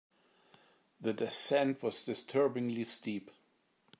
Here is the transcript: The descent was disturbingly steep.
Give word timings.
The 0.99 1.13
descent 1.13 1.83
was 1.83 2.01
disturbingly 2.01 2.85
steep. 2.85 3.29